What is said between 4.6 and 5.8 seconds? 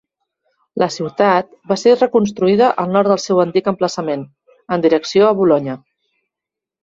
en direcció a Bolonya.